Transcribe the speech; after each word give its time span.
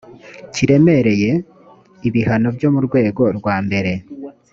kiremereye 0.53 1.31
ibihano 2.07 2.47
byo 2.55 2.69
mu 2.73 2.79
rwego 2.87 3.23
rwa 3.37 3.55
mbere 3.65 3.91